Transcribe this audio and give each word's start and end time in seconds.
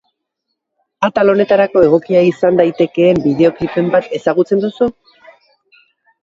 Atal 1.07 1.29
honetarako 1.33 1.83
egokia 1.87 2.23
izan 2.29 2.57
daitekeen 2.61 3.21
bideoklipen 3.27 3.93
bat 3.97 4.09
ezagutzen 4.21 4.65
duzu? 4.65 4.91